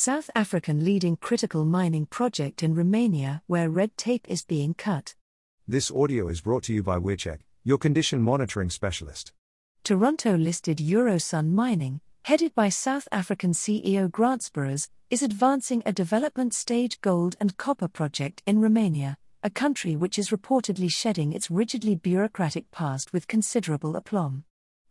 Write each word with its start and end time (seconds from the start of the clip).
South 0.00 0.30
African 0.36 0.84
leading 0.84 1.16
critical 1.16 1.64
mining 1.64 2.06
project 2.06 2.62
in 2.62 2.72
Romania 2.72 3.42
where 3.48 3.68
red 3.68 3.96
tape 3.96 4.28
is 4.28 4.44
being 4.44 4.72
cut. 4.72 5.16
This 5.66 5.90
audio 5.90 6.28
is 6.28 6.40
brought 6.40 6.62
to 6.64 6.72
you 6.72 6.84
by 6.84 6.98
WearCheck, 6.98 7.40
your 7.64 7.78
condition 7.78 8.22
monitoring 8.22 8.70
specialist. 8.70 9.32
Toronto 9.82 10.36
listed 10.36 10.78
Euro 10.78 11.18
Sun 11.18 11.52
Mining, 11.52 12.00
headed 12.26 12.54
by 12.54 12.68
South 12.68 13.08
African 13.10 13.50
CEO 13.50 14.08
Grant 14.08 14.42
Sboros, 14.42 14.86
is 15.10 15.24
advancing 15.24 15.82
a 15.84 15.92
development 15.92 16.54
stage 16.54 17.00
gold 17.00 17.34
and 17.40 17.56
copper 17.56 17.88
project 17.88 18.40
in 18.46 18.60
Romania, 18.60 19.18
a 19.42 19.50
country 19.50 19.96
which 19.96 20.16
is 20.16 20.30
reportedly 20.30 20.88
shedding 20.88 21.32
its 21.32 21.50
rigidly 21.50 21.96
bureaucratic 21.96 22.70
past 22.70 23.12
with 23.12 23.26
considerable 23.26 23.96
aplomb. 23.96 24.44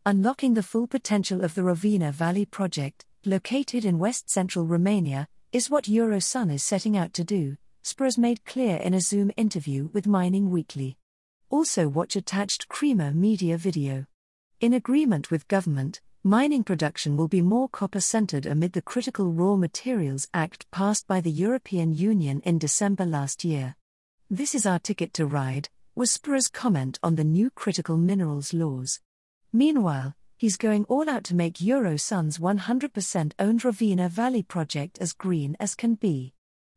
Unlocking 0.06 0.54
the 0.54 0.64
full 0.64 0.86
potential 0.86 1.46
of 1.46 1.56
the 1.56 1.62
Rovina 1.62 2.12
Valley 2.12 2.46
project, 2.46 3.06
located 3.28 3.84
in 3.84 4.00
west 4.00 4.30
central 4.30 4.66
Romania, 4.66 5.28
is 5.52 5.70
what 5.70 5.88
Euro 5.90 6.20
Sun 6.20 6.50
is 6.50 6.64
setting 6.64 6.96
out 6.96 7.14
to 7.14 7.24
do, 7.24 7.58
Sboros 7.84 8.18
made 8.18 8.46
clear 8.46 8.78
in 8.78 8.94
a 8.94 9.02
Zoom 9.02 9.32
interview 9.38 9.90
with 9.94 10.08
Mining 10.08 10.50
Weekly. 10.50 10.98
Also, 11.50 11.88
watch 11.88 12.16
attached 12.16 12.68
Creamer 12.70 13.12
Media 13.12 13.58
video. 13.58 14.06
In 14.60 14.74
agreement 14.74 15.30
with 15.30 15.48
government, 15.48 16.02
mining 16.24 16.64
production 16.64 17.16
will 17.16 17.28
be 17.28 17.42
more 17.42 17.70
copper 17.70 18.00
centered 18.00 18.46
amid 18.46 18.74
the 18.74 18.82
Critical 18.82 19.32
Raw 19.32 19.56
Materials 19.56 20.28
Act 20.34 20.70
passed 20.72 21.06
by 21.08 21.22
the 21.22 21.32
European 21.32 21.94
Union 21.94 22.42
in 22.46 22.58
December 22.58 23.06
last 23.06 23.44
year. 23.44 23.76
This 24.30 24.56
is 24.56 24.66
our 24.66 24.80
ticket 24.80 25.14
to 25.14 25.26
ride, 25.26 25.70
was 25.96 26.18
Sboros' 26.18 26.52
comment 26.52 27.00
on 27.04 27.16
the 27.16 27.24
new 27.24 27.50
critical 27.50 27.98
minerals 27.98 28.54
laws. 28.54 29.00
Meanwhile, 29.54 30.16
he's 30.38 30.56
going 30.56 30.86
all 30.86 31.10
out 31.10 31.24
to 31.26 31.36
make 31.36 31.60
Euro 31.62 31.98
Sun's 31.98 32.38
100% 32.38 33.34
owned 33.40 33.62
Rovina 33.62 34.10
Valley 34.10 34.44
project 34.44 34.98
as 35.02 35.14
green 35.14 35.58
as 35.60 35.76
can 35.76 35.96
be. 35.96 36.34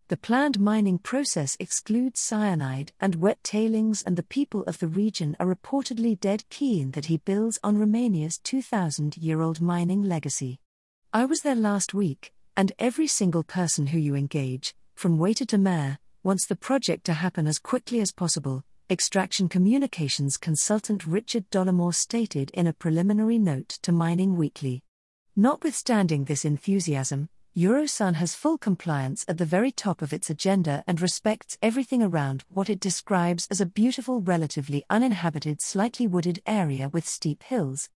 The 0.09 0.17
planned 0.17 0.59
mining 0.59 0.99
process 0.99 1.57
excludes 1.61 2.19
cyanide 2.19 2.93
and 2.99 3.15
wet 3.15 3.39
tailings, 3.45 4.03
and 4.03 4.17
the 4.17 4.25
people 4.25 4.65
of 4.65 4.79
the 4.79 4.89
region 4.89 5.37
are 5.39 5.47
reportedly 5.47 6.19
dead 6.19 6.43
keen 6.51 6.91
that 6.93 7.07
he 7.07 7.19
builds 7.19 7.61
on 7.63 7.79
Romania's 7.79 8.39
2,000 8.39 9.17
year 9.17 9.41
old 9.41 9.61
mining 9.61 10.03
legacy. 10.03 10.59
I 11.13 11.27
was 11.27 11.43
there 11.43 11.55
last 11.55 11.95
week, 11.95 12.33
and 12.57 12.73
every 12.79 13.07
single 13.07 13.45
person 13.45 13.89
who 13.89 13.99
you 13.99 14.17
engage, 14.17 14.75
from 14.97 15.17
waiter 15.17 15.45
to 15.45 15.59
mayor, 15.59 15.99
wants 16.23 16.47
the 16.47 16.57
project 16.57 17.05
to 17.05 17.13
happen 17.13 17.47
as 17.47 17.59
quickly 17.59 18.01
as 18.01 18.11
possible, 18.11 18.65
Extraction 18.91 19.49
Communications 19.49 20.37
consultant 20.37 21.07
Richard 21.07 21.49
Dolamore 21.51 21.95
stated 21.95 22.51
in 22.51 22.67
a 22.67 22.73
preliminary 22.73 23.39
note 23.39 23.69
to 23.83 23.93
Mining 23.93 24.37
Weekly. 24.37 24.83
Notwithstanding 25.37 26.25
this 26.25 26.45
enthusiasm, 26.45 27.29
Euro 27.55 27.87
Sun 27.87 28.15
has 28.15 28.35
full 28.35 28.59
compliance 28.59 29.25
at 29.29 29.39
the 29.39 29.45
very 29.45 29.71
top 29.71 30.03
of 30.03 30.13
its 30.13 30.29
agenda 30.29 30.83
and 30.89 31.01
respects 31.01 31.57
everything 31.63 32.03
around 32.03 32.43
what 32.49 32.69
it 32.69 32.81
describes 32.81 33.47
as 33.49 33.61
a 33.61 33.67
beautiful, 33.67 34.21
relatively 34.23 34.85
uninhabited, 34.91 35.63
slightly 35.63 36.09
wooded 36.09 36.43
area 36.45 36.89
with 36.89 37.07
steep 37.07 37.45
hills. 37.45 37.91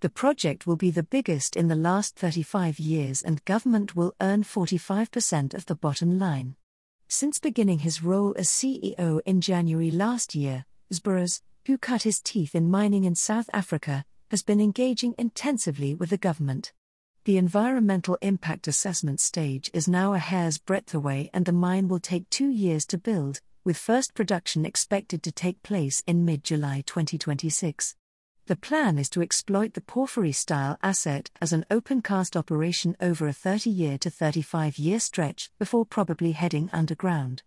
The 0.00 0.10
project 0.10 0.66
will 0.66 0.74
be 0.74 0.90
the 0.90 1.04
biggest 1.04 1.54
in 1.54 1.68
the 1.68 1.76
last 1.76 2.16
35 2.16 2.80
years, 2.80 3.22
and 3.22 3.44
government 3.44 3.94
will 3.94 4.16
earn 4.20 4.42
45% 4.42 5.54
of 5.54 5.66
the 5.66 5.76
bottom 5.76 6.18
line. 6.18 6.56
Since 7.12 7.40
beginning 7.40 7.80
his 7.80 8.04
role 8.04 8.36
as 8.38 8.48
CEO 8.48 9.20
in 9.26 9.40
January 9.40 9.90
last 9.90 10.36
year, 10.36 10.64
Sboros, 10.92 11.42
who 11.66 11.76
cut 11.76 12.04
his 12.04 12.20
teeth 12.20 12.54
in 12.54 12.70
mining 12.70 13.02
in 13.02 13.16
South 13.16 13.50
Africa, 13.52 14.04
has 14.30 14.44
been 14.44 14.60
engaging 14.60 15.16
intensively 15.18 15.92
with 15.92 16.10
the 16.10 16.16
government. 16.16 16.72
The 17.24 17.36
environmental 17.36 18.16
impact 18.22 18.68
assessment 18.68 19.18
stage 19.18 19.72
is 19.74 19.88
now 19.88 20.14
a 20.14 20.18
hair's 20.18 20.58
breadth 20.58 20.94
away, 20.94 21.30
and 21.34 21.46
the 21.46 21.52
mine 21.52 21.88
will 21.88 21.98
take 21.98 22.30
two 22.30 22.48
years 22.48 22.86
to 22.86 22.96
build, 22.96 23.40
with 23.64 23.76
first 23.76 24.14
production 24.14 24.64
expected 24.64 25.24
to 25.24 25.32
take 25.32 25.64
place 25.64 26.04
in 26.06 26.24
mid 26.24 26.44
July 26.44 26.84
2026. 26.86 27.96
The 28.50 28.56
plan 28.56 28.98
is 28.98 29.08
to 29.10 29.22
exploit 29.22 29.74
the 29.74 29.80
porphyry 29.80 30.32
style 30.32 30.76
asset 30.82 31.30
as 31.40 31.52
an 31.52 31.64
open 31.70 32.02
cast 32.02 32.36
operation 32.36 32.96
over 33.00 33.28
a 33.28 33.32
30 33.32 33.70
year 33.70 33.96
to 33.98 34.10
35 34.10 34.76
year 34.76 34.98
stretch 34.98 35.52
before 35.60 35.86
probably 35.86 36.32
heading 36.32 36.68
underground. 36.72 37.44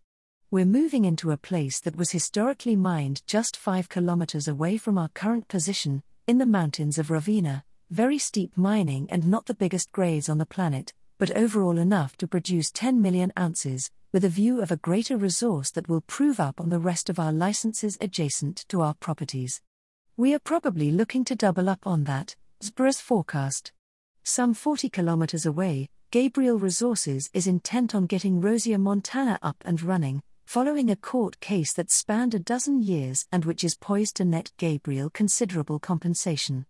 We're 0.49 0.63
moving 0.63 1.03
into 1.03 1.31
a 1.31 1.35
place 1.35 1.81
that 1.81 1.97
was 1.97 2.11
historically 2.11 2.77
mined 2.77 3.21
just 3.27 3.57
5 3.57 3.89
kilometers 3.89 4.47
away 4.47 4.77
from 4.77 4.97
our 4.97 5.09
current 5.09 5.49
position, 5.49 6.03
in 6.25 6.37
the 6.37 6.45
mountains 6.45 6.97
of 6.97 7.09
Rovina, 7.09 7.63
very 7.89 8.17
steep 8.17 8.55
mining 8.55 9.09
and 9.11 9.27
not 9.27 9.47
the 9.47 9.53
biggest 9.53 9.91
grades 9.91 10.29
on 10.29 10.37
the 10.37 10.45
planet, 10.45 10.93
but 11.17 11.35
overall 11.35 11.77
enough 11.77 12.15
to 12.15 12.29
produce 12.29 12.71
10 12.71 13.01
million 13.01 13.33
ounces, 13.37 13.91
with 14.13 14.23
a 14.23 14.29
view 14.29 14.61
of 14.61 14.71
a 14.71 14.77
greater 14.77 15.17
resource 15.17 15.69
that 15.71 15.89
will 15.89 15.99
prove 15.99 16.39
up 16.39 16.61
on 16.61 16.69
the 16.69 16.79
rest 16.79 17.09
of 17.09 17.19
our 17.19 17.33
licenses 17.33 17.97
adjacent 17.99 18.63
to 18.69 18.79
our 18.79 18.93
properties. 18.93 19.61
We 20.15 20.35
are 20.35 20.39
probably 20.39 20.91
looking 20.91 21.25
to 21.25 21.35
double 21.35 21.67
up 21.67 21.87
on 21.87 22.03
that, 22.03 22.35
Sboros 22.61 23.01
forecast. 23.01 23.71
Some 24.21 24.53
40 24.53 24.87
kilometers 24.89 25.47
away, 25.47 25.89
Gabriel 26.11 26.59
Resources 26.59 27.31
is 27.33 27.47
intent 27.47 27.95
on 27.95 28.05
getting 28.05 28.39
Rosia 28.39 28.79
Montana 28.79 29.39
up 29.41 29.55
and 29.65 29.81
running, 29.81 30.21
following 30.45 30.91
a 30.91 30.95
court 30.95 31.39
case 31.39 31.73
that 31.73 31.89
spanned 31.89 32.35
a 32.35 32.39
dozen 32.39 32.83
years 32.83 33.25
and 33.31 33.43
which 33.43 33.63
is 33.63 33.73
poised 33.73 34.17
to 34.17 34.23
net 34.23 34.51
Gabriel 34.57 35.09
considerable 35.09 35.79
compensation. 35.79 36.67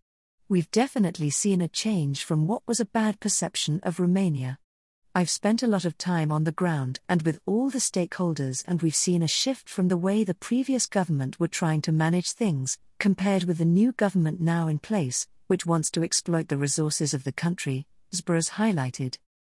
We've 0.47 0.71
definitely 0.71 1.29
seen 1.29 1.59
a 1.59 1.67
change 1.67 2.23
from 2.23 2.47
what 2.47 2.61
was 2.65 2.79
a 2.79 2.85
bad 2.85 3.19
perception 3.19 3.81
of 3.83 3.99
Romania. 3.99 4.57
I've 5.15 5.29
spent 5.29 5.61
a 5.61 5.67
lot 5.67 5.85
of 5.85 5.95
time 5.99 6.31
on 6.31 6.43
the 6.43 6.51
ground 6.51 6.99
and 7.07 7.21
with 7.21 7.39
all 7.45 7.69
the 7.69 7.77
stakeholders, 7.77 8.63
and 8.67 8.81
we've 8.81 8.95
seen 8.95 9.21
a 9.21 9.27
shift 9.27 9.69
from 9.69 9.87
the 9.87 9.97
way 9.97 10.23
the 10.23 10.33
previous 10.33 10.87
government 10.87 11.39
were 11.39 11.47
trying 11.47 11.83
to 11.83 11.91
manage 11.91 12.31
things, 12.31 12.79
compared 12.97 13.43
with 13.43 13.59
the 13.59 13.65
new 13.65 13.91
government 13.91 14.41
now 14.41 14.67
in 14.67 14.79
place, 14.79 15.27
which 15.45 15.67
wants 15.67 15.91
to 15.91 16.03
exploit 16.03 16.47
the 16.47 16.57
resources 16.57 17.13
of 17.13 17.25
the 17.25 17.31
country, 17.31 17.85
Sboros 18.11 18.49
highlighted. 18.53 19.19